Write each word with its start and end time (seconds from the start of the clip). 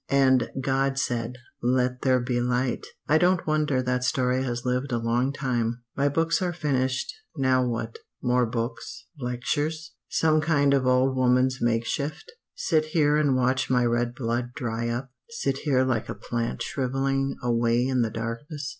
'And 0.09 0.49
God 0.59 0.97
said 0.97 1.35
Let 1.61 2.01
there 2.01 2.19
be 2.19 2.41
light' 2.41 2.87
I 3.07 3.19
don't 3.19 3.45
wonder 3.45 3.83
that 3.83 4.03
story 4.03 4.41
has 4.41 4.65
lived 4.65 4.91
a 4.91 4.97
long 4.97 5.31
time. 5.31 5.83
"My 5.95 6.09
books 6.09 6.41
are 6.41 6.51
finished. 6.53 7.13
Now 7.37 7.63
what? 7.63 7.99
more 8.19 8.47
books? 8.47 9.05
lectures? 9.19 9.93
some 10.07 10.41
kind 10.41 10.73
of 10.73 10.87
old 10.87 11.15
woman's 11.15 11.61
make 11.61 11.85
shift? 11.85 12.31
Sit 12.55 12.85
here 12.85 13.15
and 13.15 13.35
watch 13.35 13.69
my 13.69 13.85
red 13.85 14.15
blood 14.15 14.53
dry 14.55 14.89
up? 14.89 15.11
Sit 15.29 15.59
here 15.59 15.83
like 15.83 16.09
a 16.09 16.15
plant 16.15 16.63
shrivelling 16.63 17.35
away 17.43 17.85
in 17.85 18.01
the 18.01 18.09
darkness? 18.09 18.69